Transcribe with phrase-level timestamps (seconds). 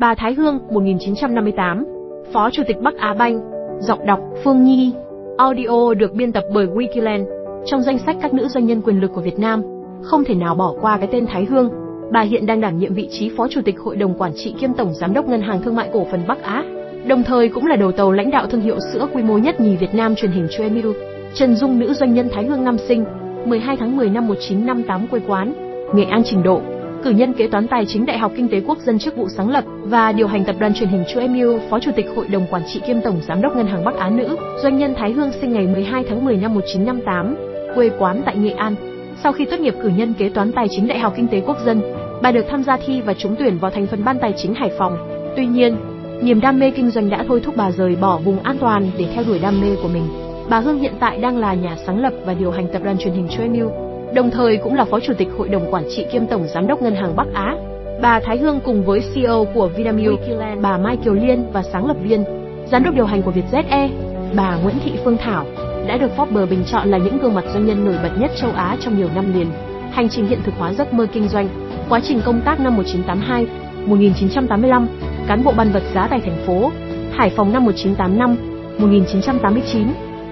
[0.00, 1.84] Bà Thái Hương 1958
[2.32, 3.40] Phó Chủ tịch Bắc Á Banh,
[3.80, 4.92] Giọng đọc Phương Nhi.
[5.38, 7.24] Audio được biên tập bởi Wikiland.
[7.66, 9.62] Trong danh sách các nữ doanh nhân quyền lực của Việt Nam,
[10.02, 11.70] Không thể nào bỏ qua cái tên Thái Hương.
[12.12, 14.72] Bà hiện đang đảm nhiệm vị trí Phó Chủ tịch Hội đồng Quản trị kiêm
[14.72, 16.64] Tổng Giám đốc Ngân hàng Thương mại Cổ phần Bắc Á,
[17.06, 19.76] Đồng thời cũng là đầu tàu lãnh đạo thương hiệu sữa quy mô nhất nhì
[19.76, 20.96] Việt Nam truyền hình Choemilk
[21.34, 23.04] Trần Dung, nữ doanh nhân Thái Hương năm sinh
[23.44, 25.52] 12 tháng 10 năm 1958 quê quán,
[25.94, 26.60] Nghệ An trình độ
[27.04, 29.50] cử nhân kế toán tài chính Đại học Kinh tế Quốc dân chức vụ sáng
[29.50, 32.46] lập và điều hành tập đoàn truyền hình Chu Emu, Phó Chủ tịch Hội đồng
[32.50, 35.32] Quản trị kiêm Tổng Giám đốc Ngân hàng Bắc Á nữ, doanh nhân Thái Hương
[35.40, 37.36] sinh ngày 12 tháng 10 năm 1958,
[37.74, 38.74] quê quán tại Nghệ An.
[39.22, 41.56] Sau khi tốt nghiệp cử nhân kế toán tài chính Đại học Kinh tế Quốc
[41.66, 41.82] dân,
[42.22, 44.70] bà được tham gia thi và trúng tuyển vào thành phần ban tài chính Hải
[44.78, 44.98] Phòng.
[45.36, 45.76] Tuy nhiên,
[46.22, 49.06] niềm đam mê kinh doanh đã thôi thúc bà rời bỏ vùng an toàn để
[49.14, 50.04] theo đuổi đam mê của mình.
[50.50, 53.14] Bà Hương hiện tại đang là nhà sáng lập và điều hành tập đoàn truyền
[53.14, 56.26] hình Chu Emu, đồng thời cũng là Phó Chủ tịch Hội đồng Quản trị kiêm
[56.26, 57.56] Tổng Giám đốc Ngân hàng Bắc Á.
[58.02, 60.20] Bà Thái Hương cùng với CEO của Vinamilk,
[60.62, 62.24] bà Mai Kiều Liên và sáng lập viên,
[62.70, 63.90] giám đốc điều hành của Vietjet Air,
[64.36, 65.46] bà Nguyễn Thị Phương Thảo,
[65.86, 68.50] đã được Forbes bình chọn là những gương mặt doanh nhân nổi bật nhất châu
[68.50, 69.46] Á trong nhiều năm liền.
[69.90, 71.48] Hành trình hiện thực hóa giấc mơ kinh doanh,
[71.88, 73.46] quá trình công tác năm 1982,
[73.86, 74.88] 1985,
[75.28, 76.70] cán bộ ban vật giá tại thành phố,
[77.12, 78.36] Hải Phòng năm 1985,
[78.78, 79.86] 1989,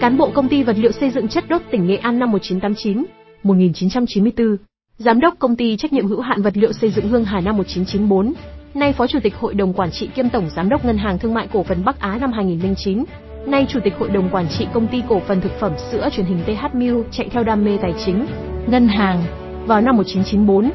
[0.00, 3.04] cán bộ công ty vật liệu xây dựng chất đốt tỉnh Nghệ An năm 1989,
[3.44, 4.56] 1994,
[4.98, 7.56] giám đốc công ty trách nhiệm hữu hạn vật liệu xây dựng Hương Hà năm
[7.56, 8.32] 1994,
[8.74, 11.34] nay phó chủ tịch hội đồng quản trị kiêm tổng giám đốc ngân hàng thương
[11.34, 13.04] mại cổ phần Bắc Á năm 2009,
[13.46, 16.26] nay chủ tịch hội đồng quản trị công ty cổ phần thực phẩm sữa truyền
[16.26, 18.26] hình TH Milk chạy theo đam mê tài chính,
[18.66, 19.24] ngân hàng.
[19.66, 20.70] Vào năm 1994,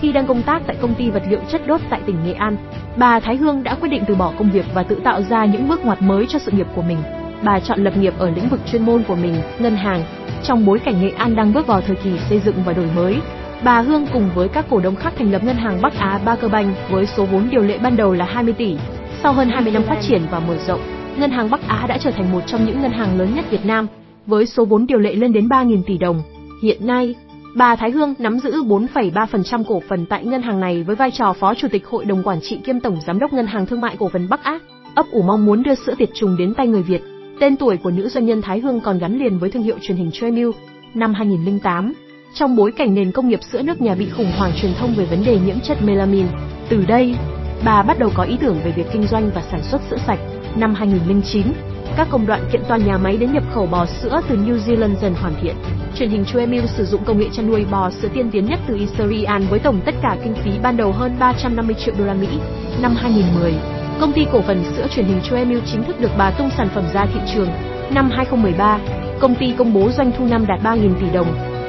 [0.00, 2.56] khi đang công tác tại công ty vật liệu chất đốt tại tỉnh Nghệ An,
[2.96, 5.68] bà Thái Hương đã quyết định từ bỏ công việc và tự tạo ra những
[5.68, 6.98] bước ngoặt mới cho sự nghiệp của mình.
[7.44, 10.02] Bà chọn lập nghiệp ở lĩnh vực chuyên môn của mình, ngân hàng,
[10.44, 13.16] trong bối cảnh Nghệ An đang bước vào thời kỳ xây dựng và đổi mới,
[13.64, 16.36] bà Hương cùng với các cổ đông khác thành lập ngân hàng Bắc Á Ba
[16.36, 18.76] Cơ Banh với số vốn điều lệ ban đầu là 20 tỷ.
[19.22, 20.80] Sau hơn 20 năm phát triển và mở rộng,
[21.16, 23.64] ngân hàng Bắc Á đã trở thành một trong những ngân hàng lớn nhất Việt
[23.64, 23.86] Nam,
[24.26, 26.22] với số vốn điều lệ lên đến 3.000 tỷ đồng.
[26.62, 27.14] Hiện nay,
[27.56, 31.32] bà Thái Hương nắm giữ 4,3% cổ phần tại ngân hàng này với vai trò
[31.32, 33.96] phó chủ tịch hội đồng quản trị kiêm tổng giám đốc ngân hàng thương mại
[33.98, 34.58] cổ phần Bắc Á.
[34.94, 37.11] Ấp ủ mong muốn đưa sữa tiệt trùng đến tay người Việt.
[37.40, 39.96] Tên tuổi của nữ doanh nhân Thái Hương còn gắn liền với thương hiệu truyền
[39.96, 40.56] hình Tremilk.
[40.94, 41.92] Năm 2008,
[42.34, 45.04] trong bối cảnh nền công nghiệp sữa nước nhà bị khủng hoảng truyền thông về
[45.04, 46.28] vấn đề nhiễm chất melamine,
[46.68, 47.14] từ đây,
[47.64, 50.18] bà bắt đầu có ý tưởng về việc kinh doanh và sản xuất sữa sạch.
[50.56, 51.46] Năm 2009,
[51.96, 54.94] các công đoạn kiện toàn nhà máy đến nhập khẩu bò sữa từ New Zealand
[55.00, 55.56] dần hoàn thiện.
[55.98, 58.76] Truyền hình Tremilk sử dụng công nghệ chăn nuôi bò sữa tiên tiến nhất từ
[58.76, 62.28] Israel với tổng tất cả kinh phí ban đầu hơn 350 triệu đô la Mỹ.
[62.82, 63.54] Năm 2010,
[64.00, 66.84] Công ty cổ phần sữa truyền hình Choemil chính thức được bà tung sản phẩm
[66.94, 67.48] ra thị trường.
[67.94, 68.78] Năm 2013,
[69.20, 71.26] công ty công bố doanh thu năm đạt 3.000 tỷ đồng.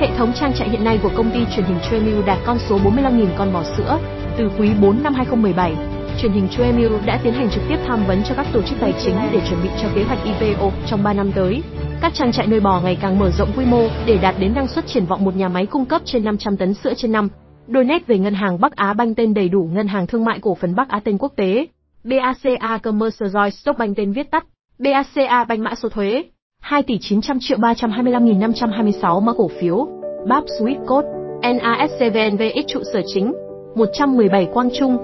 [0.00, 2.78] Hệ thống trang trại hiện nay của công ty truyền hình Choemil đạt con số
[2.78, 3.98] 45.000 con bò sữa.
[4.38, 5.74] Từ quý 4 năm 2017,
[6.22, 8.94] truyền hình Choemil đã tiến hành trực tiếp tham vấn cho các tổ chức tài
[9.04, 11.62] chính để chuẩn bị cho kế hoạch IPO trong 3 năm tới.
[12.00, 14.68] Các trang trại nuôi bò ngày càng mở rộng quy mô để đạt đến năng
[14.68, 17.28] suất triển vọng một nhà máy cung cấp trên 500 tấn sữa trên năm.
[17.66, 20.38] Đôi nét về ngân hàng Bắc Á Banh tên đầy đủ Ngân hàng Thương mại
[20.42, 21.66] Cổ phần Bắc Á tên quốc tế.
[22.06, 24.46] BACA Commercial Stock Bank tên viết tắt,
[24.78, 26.24] BACA Banh mã số thuế,
[26.60, 29.86] 2 tỷ 900 triệu 325.526 mã cổ phiếu,
[30.28, 31.08] BAP Swift Code,
[31.42, 33.32] NASCVNVX trụ sở chính,
[33.76, 34.96] 117 Quang Trung,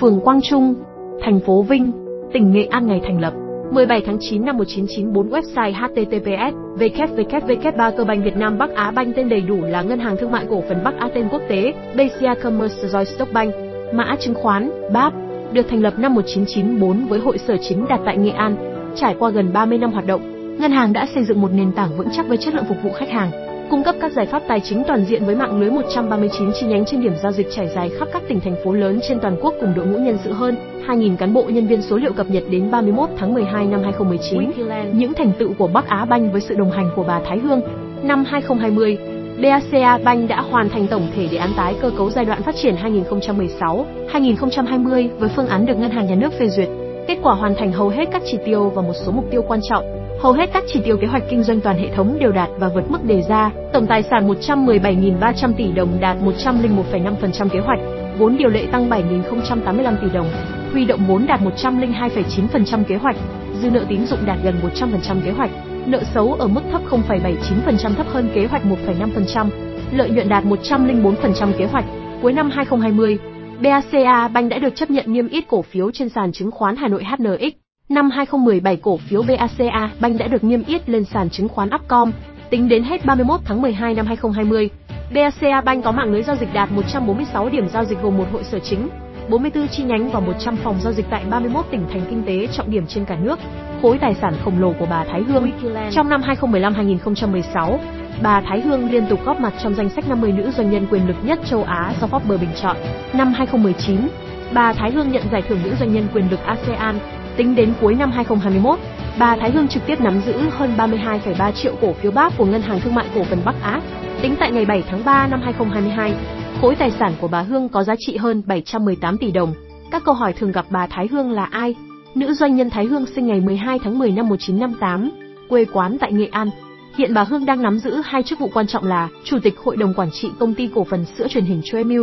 [0.00, 0.74] phường Quang Trung,
[1.20, 1.92] thành phố Vinh,
[2.32, 3.32] tỉnh Nghệ An ngày thành lập.
[3.70, 8.90] 17 tháng 9 năm 1994 website https www 3 cơ banh Việt Nam Bắc Á
[8.90, 11.42] Banh tên đầy đủ là Ngân hàng Thương mại Cổ phần Bắc Á tên quốc
[11.48, 13.54] tế BCA Commercial Stock Bank
[13.92, 15.12] mã chứng khoán BAP
[15.54, 18.56] được thành lập năm 1994 với hội sở chính đặt tại Nghệ An.
[18.96, 20.20] Trải qua gần 30 năm hoạt động,
[20.60, 22.90] ngân hàng đã xây dựng một nền tảng vững chắc với chất lượng phục vụ
[22.92, 23.30] khách hàng,
[23.70, 26.84] cung cấp các giải pháp tài chính toàn diện với mạng lưới 139 chi nhánh
[26.84, 29.54] trên điểm giao dịch trải dài khắp các tỉnh thành phố lớn trên toàn quốc
[29.60, 30.56] cùng đội ngũ nhân sự hơn
[30.86, 34.50] 2.000 cán bộ nhân viên số liệu cập nhật đến 31 tháng 12 năm 2019.
[34.98, 37.60] Những thành tựu của Bắc Á Banh với sự đồng hành của bà Thái Hương.
[38.02, 38.98] Năm 2020,
[39.42, 42.54] BACA Bank đã hoàn thành tổng thể đề án tái cơ cấu giai đoạn phát
[42.62, 46.68] triển 2016-2020 với phương án được Ngân hàng Nhà nước phê duyệt.
[47.08, 49.60] Kết quả hoàn thành hầu hết các chỉ tiêu và một số mục tiêu quan
[49.70, 49.84] trọng.
[50.20, 52.68] Hầu hết các chỉ tiêu kế hoạch kinh doanh toàn hệ thống đều đạt và
[52.74, 53.50] vượt mức đề ra.
[53.72, 57.78] Tổng tài sản 117.300 tỷ đồng đạt 101,5% kế hoạch,
[58.18, 60.26] vốn điều lệ tăng 7.085 tỷ đồng,
[60.72, 63.16] huy động vốn đạt 102,9% kế hoạch,
[63.62, 65.50] dư nợ tín dụng đạt gần 100% kế hoạch
[65.86, 69.48] nợ xấu ở mức thấp 0,79% thấp hơn kế hoạch 1,5%,
[69.92, 71.84] lợi nhuận đạt 104% kế hoạch.
[72.22, 73.18] Cuối năm 2020,
[73.62, 76.88] BACA Bank đã được chấp nhận niêm yết cổ phiếu trên sàn chứng khoán Hà
[76.88, 77.52] Nội HNX.
[77.88, 82.12] Năm 2017 cổ phiếu BACA Bank đã được niêm yết lên sàn chứng khoán Upcom.
[82.50, 84.70] Tính đến hết 31 tháng 12 năm 2020,
[85.14, 88.44] BACA Bank có mạng lưới giao dịch đạt 146 điểm giao dịch gồm một hội
[88.44, 88.88] sở chính,
[89.28, 92.70] 44 chi nhánh và 100 phòng giao dịch tại 31 tỉnh thành kinh tế trọng
[92.70, 93.38] điểm trên cả nước.
[93.82, 95.50] Khối tài sản khổng lồ của bà Thái Hương.
[95.90, 97.78] Trong năm 2015-2016,
[98.22, 101.08] bà Thái Hương liên tục góp mặt trong danh sách 50 nữ doanh nhân quyền
[101.08, 102.76] lực nhất châu Á do Forbes bình chọn.
[103.12, 104.08] Năm 2019,
[104.52, 106.98] bà Thái Hương nhận giải thưởng nữ doanh nhân quyền lực ASEAN.
[107.36, 108.78] Tính đến cuối năm 2021,
[109.18, 112.62] bà Thái Hương trực tiếp nắm giữ hơn 32,3 triệu cổ phiếu BAC của Ngân
[112.62, 113.80] hàng Thương mại Cổ phần Bắc Á.
[114.22, 116.14] Tính tại ngày 7 tháng 3 năm 2022,
[116.60, 119.54] khối tài sản của bà Hương có giá trị hơn 718 tỷ đồng.
[119.90, 121.74] Các câu hỏi thường gặp bà Thái Hương là ai?
[122.14, 125.10] Nữ doanh nhân Thái Hương sinh ngày 12 tháng 10 năm 1958,
[125.48, 126.50] quê quán tại Nghệ An.
[126.98, 129.76] Hiện bà Hương đang nắm giữ hai chức vụ quan trọng là Chủ tịch Hội
[129.76, 132.02] đồng Quản trị Công ty Cổ phần Sữa Truyền hình Tremil,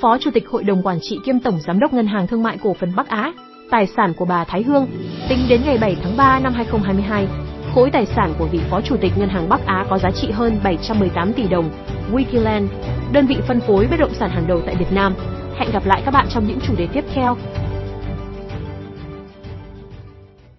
[0.00, 2.58] Phó Chủ tịch Hội đồng Quản trị kiêm Tổng Giám đốc Ngân hàng Thương mại
[2.62, 3.32] Cổ phần Bắc Á.
[3.70, 4.86] Tài sản của bà Thái Hương,
[5.28, 7.26] tính đến ngày 7 tháng 3 năm 2022,
[7.74, 10.30] khối tài sản của vị Phó Chủ tịch Ngân hàng Bắc Á có giá trị
[10.30, 11.70] hơn 718 tỷ đồng.
[12.12, 12.66] Wikiland,
[13.12, 15.14] đơn vị phân phối bất động sản hàng đầu tại Việt Nam.
[15.58, 17.36] Hẹn gặp lại các bạn trong những chủ đề tiếp theo.